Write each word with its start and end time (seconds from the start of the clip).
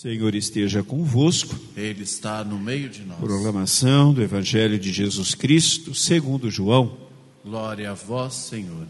Senhor 0.00 0.34
esteja 0.34 0.82
convosco. 0.82 1.54
Ele 1.76 2.04
está 2.04 2.42
no 2.42 2.58
meio 2.58 2.88
de 2.88 3.02
nós. 3.02 3.18
Proclamação 3.18 4.14
do 4.14 4.22
Evangelho 4.22 4.78
de 4.78 4.90
Jesus 4.90 5.34
Cristo, 5.34 5.94
segundo 5.94 6.50
João. 6.50 6.96
Glória 7.44 7.90
a 7.90 7.92
vós, 7.92 8.32
Senhor. 8.32 8.86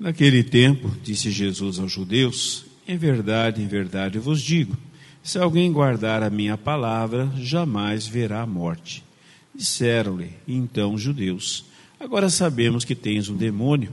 Naquele 0.00 0.42
tempo, 0.42 0.90
disse 1.02 1.30
Jesus 1.30 1.78
aos 1.78 1.92
judeus: 1.92 2.64
Em 2.88 2.96
verdade, 2.96 3.60
em 3.60 3.66
verdade 3.66 4.18
vos 4.18 4.40
digo: 4.40 4.74
se 5.22 5.38
alguém 5.38 5.70
guardar 5.70 6.22
a 6.22 6.30
minha 6.30 6.56
palavra, 6.56 7.30
jamais 7.36 8.06
verá 8.06 8.40
a 8.40 8.46
morte. 8.46 9.04
Disseram-lhe 9.54 10.30
então 10.48 10.94
os 10.94 11.02
judeus: 11.02 11.66
Agora 12.00 12.30
sabemos 12.30 12.86
que 12.86 12.94
tens 12.94 13.28
um 13.28 13.36
demônio. 13.36 13.92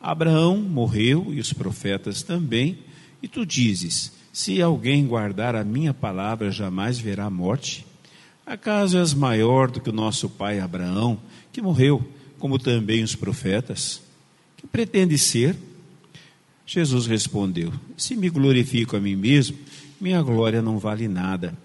Abraão 0.00 0.56
morreu 0.56 1.34
e 1.34 1.38
os 1.38 1.52
profetas 1.52 2.22
também, 2.22 2.78
e 3.22 3.28
tu 3.28 3.44
dizes: 3.44 4.15
Se 4.36 4.60
alguém 4.60 5.06
guardar 5.06 5.56
a 5.56 5.64
minha 5.64 5.94
palavra, 5.94 6.50
jamais 6.50 6.98
verá 6.98 7.30
morte. 7.30 7.86
Acaso 8.44 8.98
és 8.98 9.14
maior 9.14 9.70
do 9.70 9.80
que 9.80 9.88
o 9.88 9.94
nosso 9.94 10.28
pai 10.28 10.60
Abraão, 10.60 11.18
que 11.50 11.62
morreu, 11.62 12.06
como 12.38 12.58
também 12.58 13.02
os 13.02 13.14
profetas? 13.14 14.02
Que 14.58 14.66
pretende 14.66 15.16
ser? 15.16 15.56
Jesus 16.66 17.06
respondeu: 17.06 17.72
Se 17.96 18.14
me 18.14 18.28
glorifico 18.28 18.94
a 18.94 19.00
mim 19.00 19.16
mesmo, 19.16 19.56
minha 19.98 20.20
glória 20.20 20.60
não 20.60 20.78
vale 20.78 21.08
nada. 21.08 21.56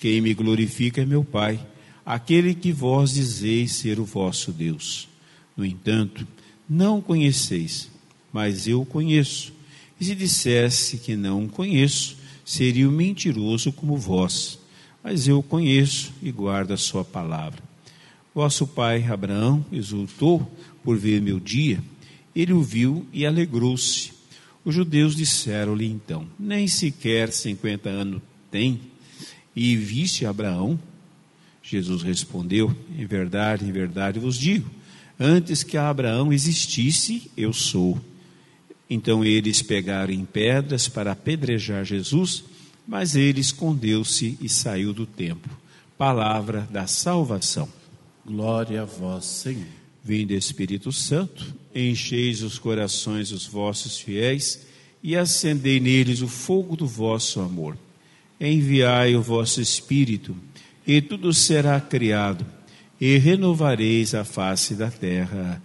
Quem 0.00 0.22
me 0.22 0.32
glorifica 0.32 1.02
é 1.02 1.04
meu 1.04 1.22
Pai, 1.22 1.60
aquele 2.06 2.54
que 2.54 2.72
vós 2.72 3.12
dizeis 3.12 3.72
ser 3.72 4.00
o 4.00 4.04
vosso 4.06 4.50
Deus. 4.50 5.10
No 5.54 5.62
entanto, 5.62 6.26
não 6.66 7.02
conheceis, 7.02 7.90
mas 8.32 8.66
eu 8.66 8.80
o 8.80 8.86
conheço. 8.86 9.53
E 10.00 10.04
se 10.04 10.14
dissesse 10.14 10.98
que 10.98 11.16
não 11.16 11.48
conheço, 11.48 12.16
seria 12.44 12.88
um 12.88 12.92
mentiroso 12.92 13.72
como 13.72 13.96
vós. 13.96 14.58
Mas 15.02 15.28
eu 15.28 15.42
conheço 15.42 16.12
e 16.22 16.30
guardo 16.30 16.72
a 16.72 16.76
sua 16.76 17.04
palavra. 17.04 17.62
Vosso 18.34 18.66
pai 18.66 19.04
Abraão 19.04 19.64
exultou 19.70 20.50
por 20.82 20.96
ver 20.96 21.20
meu 21.20 21.38
dia. 21.38 21.82
Ele 22.34 22.52
o 22.52 22.62
viu 22.62 23.06
e 23.12 23.24
alegrou-se. 23.24 24.12
Os 24.64 24.74
judeus 24.74 25.14
disseram-lhe 25.14 25.86
então: 25.86 26.26
Nem 26.38 26.66
sequer 26.66 27.30
cinquenta 27.30 27.90
anos 27.90 28.22
tem, 28.50 28.80
e 29.54 29.76
viste 29.76 30.26
Abraão? 30.26 30.78
Jesus 31.62 32.02
respondeu: 32.02 32.74
Em 32.98 33.06
verdade, 33.06 33.64
em 33.64 33.70
verdade 33.72 34.18
vos 34.18 34.38
digo 34.38 34.68
Antes 35.18 35.62
que 35.62 35.76
Abraão 35.76 36.32
existisse, 36.32 37.30
eu 37.36 37.52
sou. 37.52 38.00
Então 38.88 39.24
eles 39.24 39.62
pegaram 39.62 40.12
em 40.12 40.24
pedras 40.24 40.88
para 40.88 41.12
apedrejar 41.12 41.84
Jesus, 41.84 42.44
mas 42.86 43.16
ele 43.16 43.40
escondeu-se 43.40 44.38
e 44.40 44.48
saiu 44.48 44.92
do 44.92 45.06
templo. 45.06 45.50
Palavra 45.96 46.68
da 46.70 46.86
salvação. 46.86 47.68
Glória 48.26 48.82
a 48.82 48.84
vós, 48.84 49.24
Senhor. 49.24 49.66
Vinde 50.02 50.34
Espírito 50.34 50.92
Santo, 50.92 51.54
encheis 51.74 52.42
os 52.42 52.58
corações 52.58 53.30
dos 53.30 53.46
vossos 53.46 53.98
fiéis 53.98 54.66
e 55.02 55.16
acendei 55.16 55.80
neles 55.80 56.20
o 56.20 56.28
fogo 56.28 56.76
do 56.76 56.86
vosso 56.86 57.40
amor. 57.40 57.78
Enviai 58.38 59.16
o 59.16 59.22
vosso 59.22 59.62
Espírito, 59.62 60.36
e 60.86 61.00
tudo 61.00 61.32
será 61.32 61.80
criado 61.80 62.44
e 63.00 63.18
renovareis 63.18 64.14
a 64.14 64.24
face 64.24 64.74
da 64.74 64.90
terra. 64.90 65.62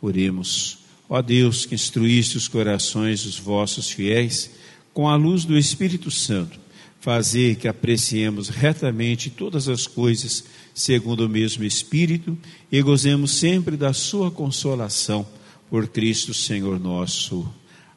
Oremos. 0.00 0.79
Ó 1.12 1.20
Deus, 1.20 1.66
que 1.66 1.74
instruíste 1.74 2.36
os 2.36 2.46
corações 2.46 3.24
dos 3.24 3.36
vossos 3.36 3.90
fiéis 3.90 4.48
com 4.94 5.08
a 5.08 5.16
luz 5.16 5.44
do 5.44 5.58
Espírito 5.58 6.08
Santo, 6.08 6.56
fazer 7.00 7.56
que 7.56 7.66
apreciemos 7.66 8.48
retamente 8.48 9.28
todas 9.28 9.68
as 9.68 9.88
coisas 9.88 10.44
segundo 10.72 11.26
o 11.26 11.28
mesmo 11.28 11.64
Espírito 11.64 12.38
e 12.70 12.80
gozemos 12.80 13.32
sempre 13.32 13.76
da 13.76 13.92
sua 13.92 14.30
consolação 14.30 15.26
por 15.68 15.88
Cristo 15.88 16.32
Senhor 16.32 16.78
nosso. 16.78 17.52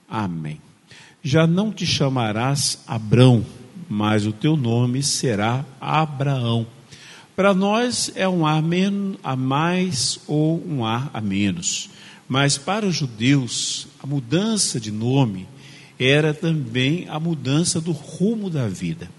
Amém. 0.09 0.59
Já 1.21 1.45
não 1.45 1.71
te 1.71 1.85
chamarás 1.85 2.79
Abrão, 2.87 3.45
mas 3.87 4.25
o 4.25 4.33
teu 4.33 4.57
nome 4.57 5.03
será 5.03 5.63
Abraão 5.79 6.65
para 7.35 7.53
nós 7.53 8.11
é 8.15 8.27
um 8.27 8.45
A, 8.45 8.61
a 9.23 9.35
mais 9.35 10.19
ou 10.27 10.63
um 10.67 10.85
A 10.85 11.09
a 11.13 11.21
menos. 11.21 11.89
Mas 12.27 12.57
para 12.57 12.85
os 12.85 12.95
judeus, 12.95 13.87
a 14.01 14.07
mudança 14.07 14.79
de 14.79 14.91
nome 14.91 15.47
era 15.99 16.33
também 16.33 17.07
a 17.09 17.19
mudança 17.19 17.79
do 17.79 17.91
rumo 17.91 18.49
da 18.49 18.67
vida. 18.67 19.09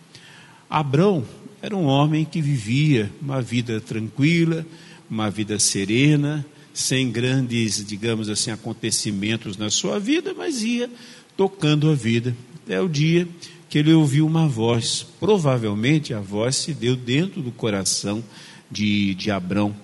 Abrão 0.68 1.24
era 1.62 1.76
um 1.76 1.84
homem 1.84 2.24
que 2.24 2.40
vivia 2.40 3.10
uma 3.22 3.40
vida 3.40 3.80
tranquila, 3.80 4.66
uma 5.08 5.30
vida 5.30 5.58
serena, 5.58 6.44
sem 6.72 7.10
grandes, 7.10 7.84
digamos 7.84 8.28
assim, 8.28 8.50
acontecimentos 8.50 9.56
na 9.56 9.70
sua 9.70 9.98
vida, 10.00 10.34
mas 10.34 10.62
ia 10.62 10.90
tocando 11.36 11.90
a 11.90 11.94
vida 11.94 12.36
até 12.64 12.80
o 12.80 12.88
dia 12.88 13.28
que 13.74 13.78
ele 13.80 13.92
ouviu 13.92 14.24
uma 14.24 14.46
voz. 14.46 15.04
Provavelmente 15.18 16.14
a 16.14 16.20
voz 16.20 16.54
se 16.54 16.72
deu 16.72 16.94
dentro 16.94 17.42
do 17.42 17.50
coração 17.50 18.22
de, 18.70 19.16
de 19.16 19.32
Abrão. 19.32 19.74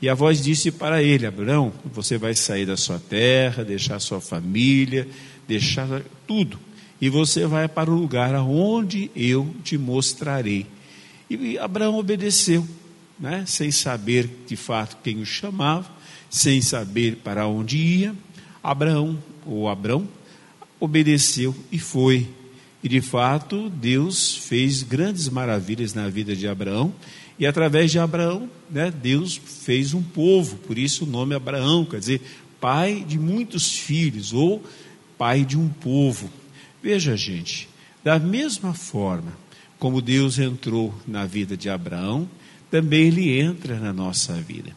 E 0.00 0.08
a 0.08 0.14
voz 0.14 0.40
disse 0.40 0.70
para 0.70 1.02
ele: 1.02 1.26
Abrão, 1.26 1.72
você 1.92 2.16
vai 2.16 2.36
sair 2.36 2.64
da 2.66 2.76
sua 2.76 3.00
terra, 3.00 3.64
deixar 3.64 3.98
sua 3.98 4.20
família, 4.20 5.08
deixar 5.48 6.02
tudo, 6.24 6.56
e 7.00 7.08
você 7.08 7.44
vai 7.44 7.66
para 7.66 7.90
o 7.90 7.96
lugar 7.96 8.32
aonde 8.32 9.10
eu 9.16 9.52
te 9.64 9.76
mostrarei. 9.76 10.64
E 11.28 11.58
Abraão 11.58 11.96
obedeceu, 11.96 12.64
né? 13.18 13.42
sem 13.44 13.72
saber 13.72 14.30
de 14.46 14.54
fato 14.54 14.98
quem 15.02 15.20
o 15.20 15.26
chamava, 15.26 15.90
sem 16.30 16.62
saber 16.62 17.16
para 17.16 17.48
onde 17.48 17.76
ia. 17.76 18.14
Abraão, 18.62 19.18
ou 19.44 19.68
Abrão, 19.68 20.06
obedeceu 20.78 21.52
e 21.72 21.80
foi 21.80 22.28
e 22.82 22.88
de 22.88 23.00
fato, 23.00 23.70
Deus 23.70 24.36
fez 24.36 24.82
grandes 24.82 25.28
maravilhas 25.28 25.94
na 25.94 26.08
vida 26.08 26.34
de 26.34 26.48
Abraão, 26.48 26.92
e 27.38 27.46
através 27.46 27.90
de 27.90 27.98
Abraão, 27.98 28.48
né, 28.70 28.90
Deus 28.90 29.36
fez 29.36 29.94
um 29.94 30.02
povo, 30.02 30.56
por 30.56 30.76
isso 30.76 31.04
o 31.04 31.08
nome 31.08 31.34
Abraão, 31.34 31.84
quer 31.84 32.00
dizer, 32.00 32.20
pai 32.60 33.04
de 33.06 33.18
muitos 33.18 33.72
filhos, 33.72 34.32
ou 34.32 34.62
pai 35.16 35.44
de 35.44 35.58
um 35.58 35.68
povo. 35.68 36.28
Veja, 36.82 37.16
gente, 37.16 37.68
da 38.02 38.18
mesma 38.18 38.74
forma 38.74 39.32
como 39.78 40.00
Deus 40.00 40.38
entrou 40.38 40.94
na 41.06 41.26
vida 41.26 41.56
de 41.56 41.68
Abraão, 41.68 42.28
também 42.70 43.08
ele 43.08 43.40
entra 43.40 43.78
na 43.78 43.92
nossa 43.92 44.34
vida. 44.34 44.70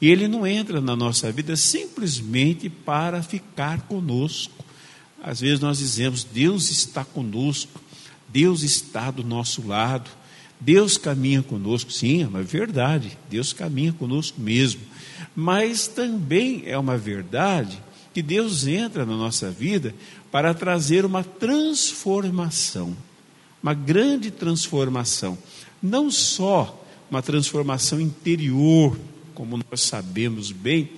E 0.00 0.08
ele 0.08 0.28
não 0.28 0.46
entra 0.46 0.80
na 0.80 0.94
nossa 0.94 1.30
vida 1.32 1.56
simplesmente 1.56 2.68
para 2.68 3.22
ficar 3.22 3.82
conosco 3.82 4.63
às 5.24 5.40
vezes 5.40 5.58
nós 5.58 5.78
dizemos, 5.78 6.22
Deus 6.22 6.70
está 6.70 7.02
conosco, 7.02 7.80
Deus 8.28 8.62
está 8.62 9.10
do 9.10 9.24
nosso 9.24 9.66
lado, 9.66 10.10
Deus 10.60 10.98
caminha 10.98 11.42
conosco. 11.42 11.90
Sim, 11.90 12.22
é 12.22 12.26
uma 12.26 12.42
verdade, 12.42 13.16
Deus 13.30 13.54
caminha 13.54 13.90
conosco 13.90 14.38
mesmo. 14.38 14.82
Mas 15.34 15.86
também 15.86 16.64
é 16.66 16.76
uma 16.76 16.98
verdade 16.98 17.82
que 18.12 18.20
Deus 18.20 18.66
entra 18.66 19.06
na 19.06 19.16
nossa 19.16 19.50
vida 19.50 19.94
para 20.30 20.52
trazer 20.52 21.06
uma 21.06 21.24
transformação, 21.24 22.94
uma 23.62 23.72
grande 23.72 24.30
transformação. 24.30 25.38
Não 25.82 26.10
só 26.10 26.84
uma 27.10 27.22
transformação 27.22 27.98
interior, 27.98 28.98
como 29.34 29.58
nós 29.70 29.80
sabemos 29.80 30.52
bem, 30.52 30.90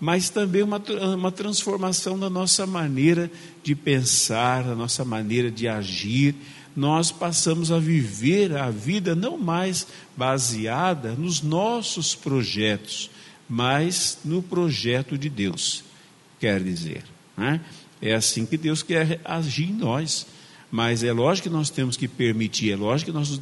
mas 0.00 0.30
também 0.30 0.62
uma, 0.62 0.80
uma 1.16 1.32
transformação 1.32 2.18
da 2.18 2.30
nossa 2.30 2.66
maneira 2.66 3.30
de 3.62 3.74
pensar, 3.74 4.62
da 4.62 4.74
nossa 4.74 5.04
maneira 5.04 5.50
de 5.50 5.66
agir. 5.66 6.34
Nós 6.76 7.10
passamos 7.10 7.72
a 7.72 7.78
viver 7.78 8.56
a 8.56 8.70
vida 8.70 9.16
não 9.16 9.36
mais 9.36 9.86
baseada 10.16 11.12
nos 11.12 11.42
nossos 11.42 12.14
projetos, 12.14 13.10
mas 13.48 14.18
no 14.24 14.42
projeto 14.42 15.18
de 15.18 15.28
Deus. 15.28 15.82
Quer 16.38 16.62
dizer, 16.62 17.02
né? 17.36 17.60
é 18.00 18.14
assim 18.14 18.46
que 18.46 18.56
Deus 18.56 18.82
quer 18.82 19.20
agir 19.24 19.68
em 19.68 19.74
nós. 19.74 20.26
Mas 20.70 21.02
é 21.02 21.10
lógico 21.10 21.48
que 21.48 21.54
nós 21.54 21.70
temos 21.70 21.96
que 21.96 22.06
permitir, 22.06 22.72
é 22.72 22.76
lógico 22.76 23.10
que 23.10 23.16
nós, 23.16 23.40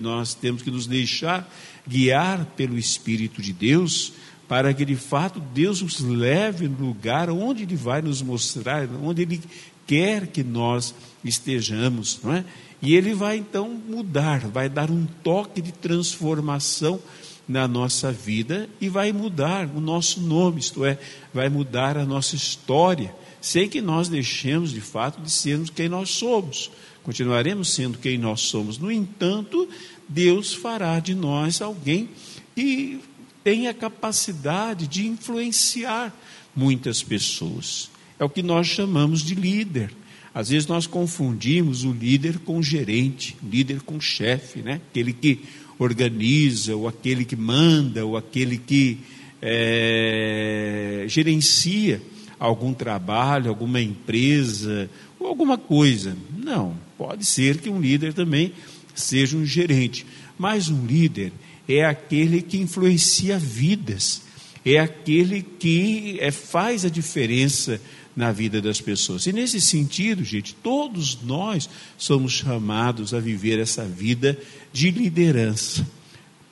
nós 0.00 0.34
temos 0.34 0.60
que 0.60 0.72
nos 0.72 0.88
deixar 0.88 1.48
guiar 1.86 2.44
pelo 2.56 2.76
Espírito 2.76 3.40
de 3.40 3.52
Deus 3.52 4.12
para 4.48 4.72
que 4.74 4.84
de 4.84 4.96
fato 4.96 5.40
Deus 5.40 5.80
nos 5.80 6.00
leve 6.00 6.68
no 6.68 6.86
lugar 6.86 7.30
onde 7.30 7.62
Ele 7.62 7.76
vai 7.76 8.02
nos 8.02 8.20
mostrar, 8.20 8.88
onde 9.02 9.22
Ele 9.22 9.40
quer 9.86 10.26
que 10.26 10.42
nós 10.42 10.94
estejamos, 11.24 12.20
não 12.22 12.34
é? 12.34 12.44
E 12.82 12.94
Ele 12.94 13.14
vai 13.14 13.38
então 13.38 13.68
mudar, 13.68 14.40
vai 14.40 14.68
dar 14.68 14.90
um 14.90 15.06
toque 15.22 15.62
de 15.62 15.72
transformação 15.72 17.00
na 17.48 17.68
nossa 17.68 18.10
vida 18.10 18.68
e 18.80 18.88
vai 18.88 19.12
mudar 19.12 19.66
o 19.74 19.80
nosso 19.80 20.20
nome, 20.20 20.60
isto 20.60 20.84
é, 20.84 20.98
vai 21.32 21.48
mudar 21.48 21.96
a 21.96 22.04
nossa 22.04 22.36
história, 22.36 23.14
sem 23.40 23.68
que 23.68 23.80
nós 23.80 24.08
deixemos 24.08 24.70
de 24.70 24.80
fato 24.80 25.20
de 25.20 25.30
sermos 25.30 25.70
quem 25.70 25.88
nós 25.88 26.10
somos. 26.10 26.70
continuaremos 27.02 27.74
sendo 27.74 27.98
quem 27.98 28.16
nós 28.16 28.40
somos. 28.40 28.78
No 28.78 28.90
entanto, 28.90 29.68
Deus 30.08 30.54
fará 30.54 30.98
de 31.00 31.14
nós 31.14 31.60
alguém 31.60 32.08
que 32.54 33.00
tenha 33.44 33.74
capacidade 33.74 34.88
de 34.88 35.06
influenciar 35.06 36.12
muitas 36.56 37.02
pessoas. 37.02 37.90
É 38.18 38.24
o 38.24 38.30
que 38.30 38.42
nós 38.42 38.66
chamamos 38.66 39.22
de 39.22 39.34
líder. 39.34 39.92
Às 40.34 40.48
vezes 40.48 40.66
nós 40.66 40.86
confundimos 40.86 41.84
o 41.84 41.92
líder 41.92 42.38
com 42.38 42.58
o 42.58 42.62
gerente, 42.62 43.36
líder 43.42 43.82
com 43.82 43.98
o 43.98 44.00
chefe, 44.00 44.60
né? 44.60 44.80
aquele 44.90 45.12
que 45.12 45.40
organiza, 45.78 46.74
ou 46.74 46.88
aquele 46.88 47.24
que 47.24 47.36
manda, 47.36 48.04
ou 48.04 48.16
aquele 48.16 48.56
que 48.56 48.98
é, 49.42 51.04
gerencia 51.06 52.00
algum 52.38 52.74
trabalho, 52.74 53.48
alguma 53.48 53.80
empresa, 53.80 54.90
ou 55.18 55.26
alguma 55.26 55.56
coisa. 55.56 56.16
Não, 56.36 56.76
pode 56.98 57.24
ser 57.24 57.58
que 57.58 57.70
um 57.70 57.80
líder 57.80 58.12
também 58.12 58.52
seja 58.94 59.36
um 59.36 59.44
gerente, 59.44 60.04
mas 60.38 60.68
um 60.68 60.84
líder 60.84 61.32
é 61.68 61.84
aquele 61.84 62.42
que 62.42 62.58
influencia 62.58 63.38
vidas, 63.38 64.22
é 64.64 64.78
aquele 64.78 65.42
que 65.42 66.18
é, 66.20 66.30
faz 66.30 66.84
a 66.84 66.88
diferença 66.88 67.80
na 68.16 68.30
vida 68.30 68.60
das 68.60 68.80
pessoas. 68.80 69.26
E 69.26 69.32
nesse 69.32 69.60
sentido, 69.60 70.22
gente, 70.22 70.54
todos 70.54 71.20
nós 71.22 71.68
somos 71.98 72.32
chamados 72.32 73.12
a 73.12 73.20
viver 73.20 73.58
essa 73.58 73.84
vida 73.84 74.38
de 74.72 74.90
liderança. 74.90 75.86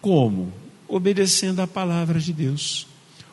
Como? 0.00 0.52
Obedecendo 0.88 1.60
a 1.60 1.66
palavra 1.66 2.18
de 2.18 2.32
Deus, 2.32 2.86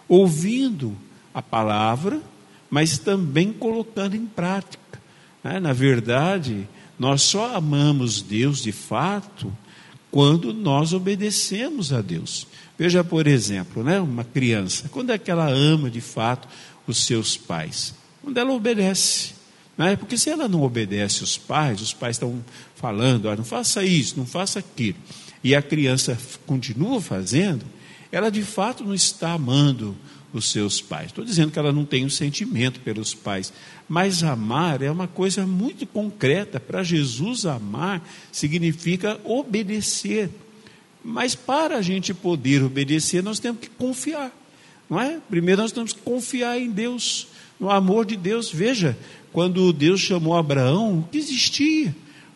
ouvindo 0.07 0.95
a 1.33 1.41
palavra, 1.41 2.21
mas 2.69 2.97
também 2.97 3.51
colocando 3.51 4.15
em 4.15 4.25
prática. 4.25 5.01
Né? 5.43 5.59
Na 5.59 5.73
verdade, 5.73 6.67
nós 6.97 7.23
só 7.23 7.55
amamos 7.55 8.21
Deus 8.21 8.61
de 8.61 8.71
fato 8.71 9.51
quando 10.11 10.53
nós 10.53 10.93
obedecemos 10.93 11.93
a 11.93 12.01
Deus. 12.01 12.47
Veja, 12.77 13.03
por 13.03 13.27
exemplo, 13.27 13.83
né, 13.83 13.99
uma 13.99 14.23
criança, 14.23 14.89
quando 14.89 15.11
é 15.11 15.17
que 15.17 15.29
ela 15.29 15.49
ama 15.49 15.89
de 15.89 16.01
fato 16.01 16.47
os 16.87 17.05
seus 17.05 17.35
pais? 17.37 17.93
Quando 18.23 18.37
ela 18.37 18.51
obedece. 18.51 19.33
Né? 19.77 19.95
Porque 19.95 20.17
se 20.17 20.29
ela 20.29 20.47
não 20.47 20.63
obedece 20.63 21.23
os 21.23 21.37
pais, 21.37 21.81
os 21.81 21.93
pais 21.93 22.15
estão 22.15 22.43
falando, 22.75 23.29
ah, 23.29 23.35
não 23.35 23.45
faça 23.45 23.83
isso, 23.83 24.17
não 24.17 24.25
faça 24.25 24.59
aquilo, 24.59 24.97
e 25.43 25.55
a 25.55 25.61
criança 25.61 26.17
continua 26.45 26.99
fazendo, 26.99 27.65
ela 28.11 28.29
de 28.29 28.41
fato 28.41 28.83
não 28.83 28.93
está 28.93 29.33
amando 29.33 29.95
os 30.33 30.51
seus 30.51 30.81
pais. 30.81 31.07
Estou 31.07 31.25
dizendo 31.25 31.51
que 31.51 31.59
ela 31.59 31.71
não 31.71 31.85
tem 31.85 32.05
um 32.05 32.09
sentimento 32.09 32.79
pelos 32.81 33.13
pais, 33.13 33.51
mas 33.87 34.23
amar 34.23 34.81
é 34.81 34.91
uma 34.91 35.07
coisa 35.07 35.45
muito 35.45 35.85
concreta. 35.85 36.59
Para 36.59 36.83
Jesus, 36.83 37.45
amar 37.45 38.07
significa 38.31 39.19
obedecer. 39.23 40.29
Mas 41.03 41.33
para 41.33 41.77
a 41.77 41.81
gente 41.81 42.13
poder 42.13 42.63
obedecer, 42.63 43.23
nós 43.23 43.39
temos 43.39 43.61
que 43.61 43.69
confiar, 43.69 44.31
não 44.89 44.99
é? 44.99 45.19
Primeiro 45.29 45.61
nós 45.61 45.71
temos 45.71 45.93
que 45.93 46.01
confiar 46.01 46.59
em 46.59 46.69
Deus, 46.69 47.27
no 47.59 47.69
amor 47.69 48.05
de 48.05 48.15
Deus. 48.15 48.51
Veja, 48.51 48.97
quando 49.31 49.71
Deus 49.71 50.01
chamou 50.01 50.35
Abraão, 50.35 50.99
o 50.99 51.03
que 51.03 51.17
existia 51.17 51.95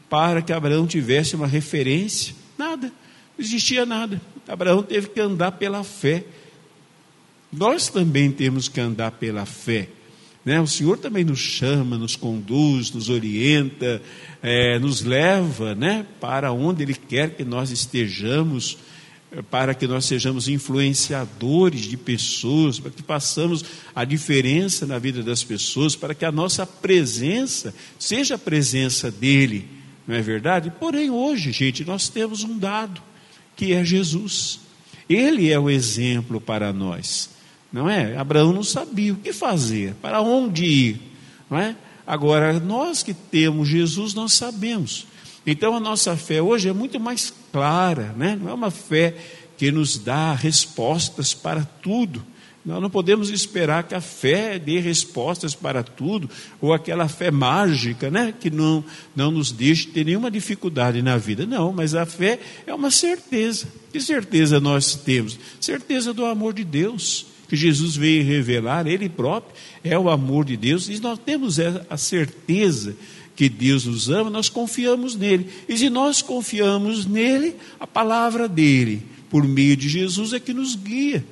para 0.09 0.41
que 0.41 0.53
Abraão 0.53 0.87
tivesse 0.87 1.35
uma 1.35 1.47
referência? 1.47 2.33
Nada, 2.57 2.87
não 3.37 3.45
existia 3.45 3.85
nada. 3.85 4.21
Abraão 4.47 4.81
teve 4.83 5.09
que 5.09 5.19
andar 5.19 5.53
pela 5.53 5.83
fé. 5.83 6.23
Nós 7.53 7.88
também 7.88 8.31
temos 8.31 8.67
que 8.67 8.81
andar 8.81 9.11
pela 9.11 9.45
fé. 9.45 9.88
Né? 10.44 10.59
O 10.59 10.67
Senhor 10.67 10.97
também 10.97 11.23
nos 11.23 11.39
chama, 11.39 11.97
nos 11.97 12.15
conduz, 12.15 12.91
nos 12.91 13.09
orienta, 13.09 14.01
é, 14.41 14.79
nos 14.79 15.03
leva 15.03 15.75
né? 15.75 16.05
para 16.19 16.51
onde 16.51 16.83
Ele 16.83 16.95
quer 16.95 17.35
que 17.35 17.45
nós 17.45 17.69
estejamos, 17.69 18.77
é, 19.31 19.41
para 19.44 19.75
que 19.75 19.85
nós 19.85 20.05
sejamos 20.05 20.47
influenciadores 20.47 21.81
de 21.81 21.95
pessoas, 21.95 22.79
para 22.79 22.91
que 22.91 23.03
façamos 23.03 23.63
a 23.95 24.03
diferença 24.03 24.88
na 24.88 24.97
vida 24.97 25.21
das 25.21 25.44
pessoas, 25.44 25.95
para 25.95 26.15
que 26.15 26.25
a 26.25 26.31
nossa 26.31 26.65
presença 26.65 27.73
seja 28.00 28.35
a 28.35 28.39
presença 28.39 29.11
dEle, 29.11 29.67
não 30.07 30.15
é 30.15 30.21
verdade? 30.21 30.73
Porém, 30.79 31.09
hoje, 31.09 31.51
gente, 31.51 31.85
nós 31.85 32.09
temos 32.09 32.44
um 32.44 32.57
dado, 32.57 33.01
que 33.55 33.71
é 33.71 33.85
Jesus. 33.85 34.59
Ele 35.07 35.51
é 35.51 35.59
o 35.59 35.69
exemplo 35.69 36.41
para 36.41 36.73
nós. 36.73 37.29
Não 37.73 37.89
é? 37.89 38.15
Abraão 38.15 38.53
não 38.53 38.63
sabia 38.63 39.13
o 39.13 39.17
que 39.17 39.33
fazer, 39.33 39.95
para 39.95 40.21
onde 40.21 40.63
ir, 40.63 41.01
não 41.49 41.57
é? 41.57 41.75
Agora, 42.05 42.59
nós 42.59 43.01
que 43.01 43.15
temos 43.15 43.67
Jesus, 43.67 44.13
nós 44.13 44.33
sabemos. 44.33 45.07
Então, 45.45 45.75
a 45.75 45.79
nossa 45.79 46.15
fé 46.15 46.39
hoje 46.39 46.69
é 46.69 46.73
muito 46.73 46.99
mais 46.99 47.33
clara, 47.51 48.13
né? 48.15 48.37
não 48.39 48.51
é 48.51 48.53
uma 48.53 48.69
fé 48.69 49.15
que 49.57 49.71
nos 49.71 49.97
dá 49.97 50.33
respostas 50.33 51.33
para 51.33 51.63
tudo. 51.63 52.23
Nós 52.65 52.81
não 52.81 52.89
podemos 52.89 53.29
esperar 53.29 53.83
que 53.83 53.95
a 53.95 53.99
fé 53.99 54.59
dê 54.59 54.79
respostas 54.79 55.55
para 55.55 55.83
tudo, 55.83 56.29
ou 56.61 56.73
aquela 56.73 57.09
fé 57.09 57.31
mágica, 57.31 58.11
né? 58.11 58.33
que 58.37 58.49
não, 58.49 58.85
não 59.15 59.31
nos 59.31 59.51
deixe 59.51 59.87
ter 59.87 60.05
nenhuma 60.05 60.29
dificuldade 60.29 61.01
na 61.01 61.17
vida. 61.17 61.45
Não, 61.45 61.73
mas 61.73 61.95
a 61.95 62.05
fé 62.05 62.39
é 62.67 62.73
uma 62.73 62.91
certeza. 62.91 63.67
Que 63.91 63.99
certeza 63.99 64.59
nós 64.59 64.95
temos? 64.95 65.39
Certeza 65.59 66.13
do 66.13 66.25
amor 66.25 66.53
de 66.53 66.63
Deus 66.63 67.32
que 67.47 67.55
Jesus 67.55 67.95
veio 67.95 68.23
revelar, 68.23 68.87
Ele 68.87 69.09
próprio 69.09 69.55
é 69.83 69.97
o 69.97 70.09
amor 70.09 70.45
de 70.45 70.57
Deus, 70.57 70.87
e 70.89 70.99
nós 70.99 71.19
temos 71.19 71.59
a 71.89 71.97
certeza 71.97 72.95
que 73.35 73.49
Deus 73.49 73.85
nos 73.85 74.09
ama, 74.09 74.29
nós 74.29 74.49
confiamos 74.49 75.15
nele. 75.15 75.49
E 75.67 75.77
se 75.77 75.89
nós 75.89 76.21
confiamos 76.21 77.05
nele, 77.05 77.55
a 77.79 77.87
palavra 77.87 78.47
dele, 78.47 79.03
por 79.29 79.43
meio 79.43 79.75
de 79.75 79.89
Jesus, 79.89 80.33
é 80.33 80.39
que 80.39 80.53
nos 80.53 80.75
guia. 80.75 81.25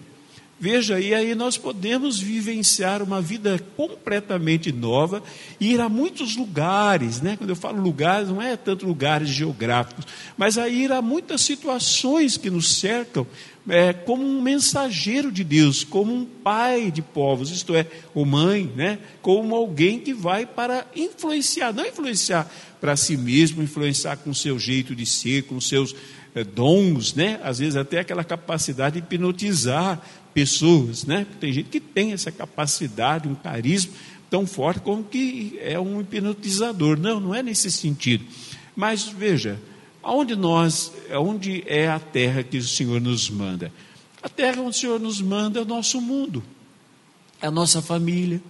Veja, 0.60 1.00
e 1.00 1.12
aí 1.12 1.34
nós 1.34 1.58
podemos 1.58 2.20
vivenciar 2.20 3.02
uma 3.02 3.20
vida 3.20 3.60
completamente 3.76 4.72
nova 4.72 5.24
ir 5.60 5.82
a 5.82 5.90
muitos 5.90 6.36
lugares, 6.36 7.20
né? 7.20 7.36
Quando 7.36 7.50
eu 7.50 7.56
falo 7.56 7.82
lugares, 7.82 8.30
não 8.30 8.40
é 8.40 8.56
tanto 8.56 8.86
lugares 8.86 9.30
geográficos, 9.30 10.06
mas 10.38 10.60
a 10.60 10.70
ir 10.70 10.92
a 10.92 11.02
muitas 11.02 11.42
situações 11.42 12.38
que 12.38 12.52
nos 12.52 12.76
cercam, 12.76 13.26
é, 13.70 13.94
como 13.94 14.24
um 14.24 14.42
mensageiro 14.42 15.32
de 15.32 15.44
Deus, 15.44 15.84
como 15.84 16.14
um 16.14 16.26
pai 16.26 16.90
de 16.90 17.02
povos, 17.02 17.52
isto 17.52 17.76
é, 17.76 17.86
ou 18.14 18.26
mãe, 18.26 18.72
né? 18.76 19.00
Como 19.22 19.56
alguém 19.56 20.00
que 20.00 20.14
vai 20.14 20.46
para 20.46 20.88
influenciar, 20.96 21.74
não 21.74 21.86
influenciar 21.86 22.52
para 22.80 22.96
si 22.96 23.16
mesmo, 23.16 23.62
influenciar 23.62 24.18
com 24.18 24.32
o 24.32 24.36
seu 24.36 24.58
jeito 24.58 24.96
de 24.96 25.06
ser, 25.06 25.44
com 25.44 25.62
seus 25.62 25.96
é, 26.34 26.44
dons, 26.44 27.14
né? 27.14 27.40
Às 27.44 27.60
vezes 27.60 27.76
até 27.76 28.00
aquela 28.00 28.24
capacidade 28.24 29.00
de 29.00 29.06
hipnotizar 29.06 30.02
pessoas, 30.34 31.06
né? 31.06 31.28
Tem 31.40 31.54
gente 31.54 31.70
que 31.70 31.80
tem 31.80 32.14
essa 32.14 32.32
capacidade, 32.32 33.28
um 33.28 33.36
carisma 33.36 33.94
tão 34.30 34.48
forte 34.48 34.80
como 34.80 35.04
que 35.04 35.60
é 35.62 35.78
um 35.78 36.00
hipnotizador. 36.02 36.98
Não, 36.98 37.20
não 37.20 37.36
é 37.36 37.44
nesse 37.44 37.70
sentido. 37.70 38.24
Mas 38.76 39.08
veja, 39.08 39.60
aonde 40.04 40.36
nós, 40.36 40.92
onde 41.12 41.64
é 41.66 41.88
a 41.88 42.00
terra 42.00 42.44
que 42.44 42.58
o 42.58 42.64
Senhor 42.64 43.00
nos 43.00 43.30
manda? 43.30 43.72
A 44.22 44.30
terra 44.30 44.62
onde 44.62 44.78
o 44.78 44.80
Senhor 44.80 45.00
nos 45.00 45.22
manda 45.22 45.60
é 45.60 45.62
o 45.62 45.66
nosso 45.66 46.00
mundo, 46.00 46.44
é 47.42 47.48
a 47.48 47.52
nossa 47.52 47.82
família. 47.82 48.42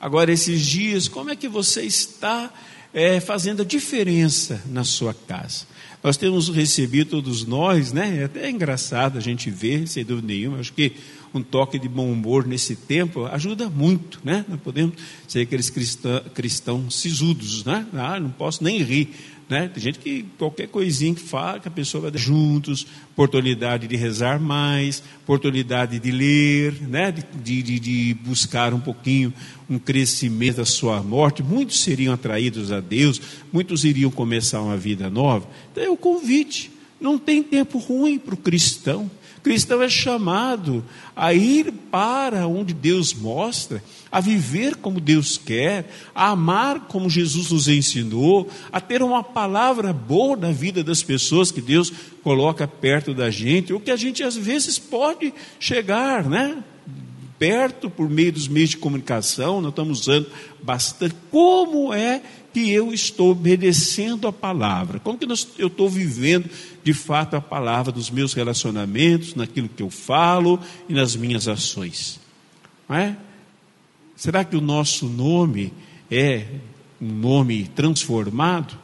Agora, 0.00 0.32
esses 0.32 0.60
dias, 0.60 1.08
como 1.08 1.30
é 1.30 1.36
que 1.36 1.48
você 1.48 1.82
está 1.82 2.52
é, 2.94 3.18
fazendo 3.18 3.62
a 3.62 3.64
diferença 3.64 4.62
na 4.66 4.84
sua 4.84 5.12
casa? 5.12 5.66
Nós 6.02 6.16
temos 6.16 6.48
recebido 6.48 7.10
todos 7.10 7.44
nós, 7.44 7.92
né? 7.92 8.20
É 8.20 8.24
até 8.24 8.48
engraçado 8.48 9.18
a 9.18 9.20
gente 9.20 9.50
ver, 9.50 9.88
sem 9.88 10.04
dúvida 10.04 10.28
nenhuma. 10.28 10.60
Acho 10.60 10.72
que 10.72 10.92
um 11.32 11.42
toque 11.42 11.78
de 11.78 11.88
bom 11.88 12.10
humor 12.10 12.46
nesse 12.46 12.74
tempo 12.74 13.26
ajuda 13.26 13.68
muito, 13.68 14.20
né? 14.24 14.44
Não 14.48 14.58
podemos 14.58 14.94
ser 15.26 15.40
aqueles 15.40 15.70
cristã, 15.70 16.22
cristãos 16.34 17.00
sisudos, 17.00 17.64
né? 17.64 17.86
Ah, 17.94 18.18
não 18.18 18.30
posso 18.30 18.64
nem 18.64 18.82
rir, 18.82 19.10
né? 19.48 19.68
Tem 19.68 19.82
gente 19.82 19.98
que 19.98 20.24
qualquer 20.38 20.68
coisinha 20.68 21.14
que 21.14 21.20
fala, 21.20 21.60
que 21.60 21.68
a 21.68 21.70
pessoa 21.70 22.10
vai 22.10 22.18
juntos, 22.18 22.86
oportunidade 23.12 23.86
de 23.86 23.96
rezar 23.96 24.40
mais, 24.40 25.02
oportunidade 25.22 25.98
de 25.98 26.10
ler, 26.10 26.74
né? 26.82 27.12
De, 27.12 27.62
de, 27.62 27.78
de 27.78 28.14
buscar 28.14 28.72
um 28.72 28.80
pouquinho 28.80 29.32
um 29.68 29.78
crescimento 29.78 30.56
da 30.56 30.64
sua 30.64 31.02
morte. 31.02 31.42
Muitos 31.42 31.80
seriam 31.80 32.14
atraídos 32.14 32.72
a 32.72 32.80
Deus, 32.80 33.20
muitos 33.52 33.84
iriam 33.84 34.10
começar 34.10 34.60
uma 34.62 34.76
vida 34.76 35.10
nova. 35.10 35.48
Então 35.72 35.84
é 35.84 35.90
o 35.90 35.96
convite. 35.96 36.70
Não 37.00 37.16
tem 37.16 37.42
tempo 37.42 37.78
ruim 37.78 38.18
para 38.18 38.34
o 38.34 38.38
cristão 38.38 39.08
cristão 39.48 39.82
é 39.82 39.88
chamado 39.88 40.84
a 41.16 41.32
ir 41.32 41.72
para 41.90 42.46
onde 42.46 42.74
Deus 42.74 43.14
mostra, 43.14 43.82
a 44.12 44.20
viver 44.20 44.76
como 44.76 45.00
Deus 45.00 45.38
quer, 45.38 45.90
a 46.14 46.28
amar 46.28 46.80
como 46.80 47.08
Jesus 47.08 47.50
nos 47.50 47.66
ensinou, 47.66 48.46
a 48.70 48.78
ter 48.78 49.02
uma 49.02 49.24
palavra 49.24 49.90
boa 49.90 50.36
na 50.36 50.52
vida 50.52 50.84
das 50.84 51.02
pessoas 51.02 51.50
que 51.50 51.62
Deus 51.62 51.90
coloca 52.22 52.68
perto 52.68 53.14
da 53.14 53.30
gente, 53.30 53.72
o 53.72 53.80
que 53.80 53.90
a 53.90 53.96
gente 53.96 54.22
às 54.22 54.36
vezes 54.36 54.78
pode 54.78 55.32
chegar, 55.58 56.28
né? 56.28 56.62
Perto 57.38 57.88
por 57.88 58.10
meio 58.10 58.32
dos 58.32 58.48
meios 58.48 58.70
de 58.70 58.76
comunicação, 58.76 59.62
nós 59.62 59.70
estamos 59.70 60.00
usando 60.00 60.26
bastante. 60.62 61.14
Como 61.30 61.94
é 61.94 62.20
que 62.58 62.72
eu 62.72 62.92
estou 62.92 63.30
obedecendo 63.30 64.26
a 64.26 64.32
palavra? 64.32 64.98
Como 64.98 65.16
que 65.16 65.24
eu 65.58 65.68
estou 65.68 65.88
vivendo 65.88 66.50
de 66.82 66.92
fato 66.92 67.36
a 67.36 67.40
palavra 67.40 67.92
dos 67.92 68.10
meus 68.10 68.34
relacionamentos, 68.34 69.36
naquilo 69.36 69.68
que 69.68 69.80
eu 69.80 69.88
falo 69.88 70.58
e 70.88 70.92
nas 70.92 71.14
minhas 71.14 71.46
ações? 71.46 72.18
É? 72.90 73.14
Será 74.16 74.42
que 74.44 74.56
o 74.56 74.60
nosso 74.60 75.06
nome 75.06 75.72
é 76.10 76.46
um 77.00 77.12
nome 77.12 77.70
transformado? 77.76 78.76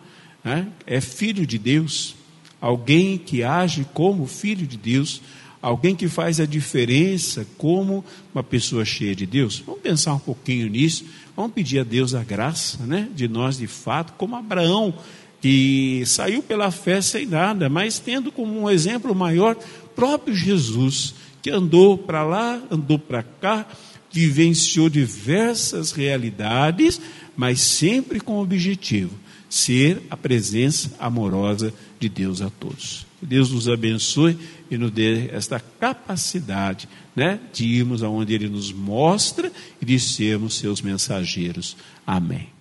É? 0.45 0.66
é 0.87 1.00
filho 1.00 1.45
de 1.45 1.59
Deus, 1.59 2.14
alguém 2.61 3.19
que 3.19 3.43
age 3.43 3.85
como 3.93 4.25
filho 4.28 4.69
de 4.69 4.76
Deus, 4.76 5.21
alguém 5.64 5.97
que 5.97 6.09
faz 6.09 6.40
a 6.40 6.44
diferença 6.44 7.47
como 7.56 8.04
uma 8.35 8.42
pessoa 8.42 8.85
cheia 8.85 9.14
de 9.14 9.25
Deus. 9.25 9.62
Vamos 9.64 9.80
pensar 9.80 10.12
um 10.12 10.18
pouquinho 10.18 10.68
nisso, 10.68 11.06
vamos 11.35 11.52
pedir 11.52 11.78
a 11.78 11.85
Deus 11.85 12.14
a 12.14 12.23
graça 12.23 12.85
né, 12.85 13.09
de 13.14 13.26
nós 13.26 13.56
de 13.56 13.66
fato, 13.66 14.12
como 14.18 14.37
Abraão, 14.37 14.92
que 15.40 16.02
saiu 16.04 16.42
pela 16.42 16.71
fé 16.71 17.00
sem 17.00 17.25
nada, 17.25 17.71
mas 17.71 17.99
tendo 17.99 18.30
como 18.30 18.61
um 18.61 18.68
exemplo 18.68 19.14
maior 19.14 19.56
próprio 19.97 20.37
Jesus, 20.37 21.14
que 21.40 21.49
andou 21.49 21.97
para 21.97 22.23
lá, 22.23 22.62
andou 22.71 22.99
para 22.99 23.23
cá, 23.23 23.66
vivenciou 24.12 24.90
diversas 24.90 25.92
realidades, 25.92 27.00
mas 27.35 27.61
sempre 27.62 28.21
com 28.21 28.35
o 28.35 28.42
objetivo 28.42 29.12
ser 29.49 30.02
a 30.11 30.16
presença 30.16 30.90
amorosa 30.99 31.73
de 31.99 32.09
Deus 32.11 32.42
a 32.42 32.50
todos. 32.50 33.06
Deus 33.25 33.50
nos 33.50 33.69
abençoe 33.69 34.38
e 34.71 34.76
nos 34.76 34.90
dê 34.90 35.28
esta 35.31 35.59
capacidade 35.59 36.88
né, 37.14 37.40
de 37.52 37.66
irmos 37.66 38.02
aonde 38.02 38.35
Ele 38.35 38.49
nos 38.49 38.73
mostra 38.73 39.50
e 39.81 39.85
de 39.85 39.99
sermos 39.99 40.59
seus 40.59 40.81
mensageiros. 40.81 41.76
Amém. 42.07 42.54